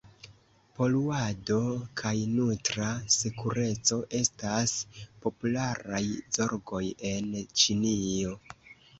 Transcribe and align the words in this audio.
Poluado 0.77 1.57
kaj 1.99 2.13
nutra 2.29 2.87
sekureco 3.15 3.97
estas 4.19 4.73
popularaj 5.25 6.01
zorgoj 6.39 6.81
en 7.11 7.29
Ĉinio. 7.65 8.33